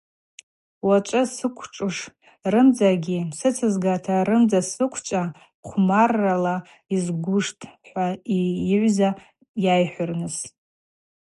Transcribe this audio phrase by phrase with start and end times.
[0.87, 1.97] Уачӏвы сызквчӏвуш
[2.51, 5.23] рымдзагьи сыцызгата арымдза сыквчӏва
[5.67, 6.55] хъвмаррала
[6.91, 8.05] йызгуштӏ,– хӏва
[8.69, 9.09] йыгӏвза
[9.63, 10.37] йайхӏвырныс.